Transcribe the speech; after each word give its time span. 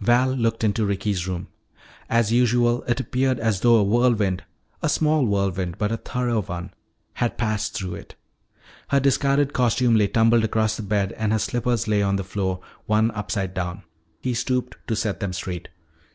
Val 0.00 0.32
looked 0.32 0.64
into 0.64 0.86
Ricky's 0.86 1.28
room. 1.28 1.48
As 2.08 2.32
usual, 2.32 2.82
it 2.84 2.98
appeared 2.98 3.38
as 3.38 3.60
though 3.60 3.74
a 3.76 3.82
whirlwind, 3.84 4.42
a 4.80 4.88
small 4.88 5.26
whirlwind 5.26 5.76
but 5.76 5.92
a 5.92 5.98
thorough 5.98 6.40
one, 6.40 6.72
had 7.12 7.36
passed 7.36 7.74
through 7.74 7.96
it. 7.96 8.14
Her 8.88 9.00
discarded 9.00 9.52
costume 9.52 9.96
lay 9.96 10.06
tumbled 10.08 10.44
across 10.44 10.78
the 10.78 10.82
bed 10.82 11.12
and 11.18 11.30
her 11.30 11.38
slippers 11.38 11.88
lay 11.88 12.00
on 12.00 12.16
the 12.16 12.24
floor, 12.24 12.60
one 12.86 13.10
upside 13.10 13.52
down. 13.52 13.82
He 14.22 14.32
stooped 14.32 14.76
to 14.88 14.96
set 14.96 15.20
them 15.20 15.34
straight. 15.34 15.68